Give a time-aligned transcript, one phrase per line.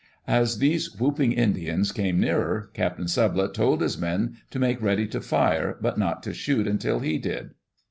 [0.25, 5.05] As these whooping Indians came nearer, Captain Sub lette told his men to make ready
[5.05, 7.51] to fire, but not to shoot until he did.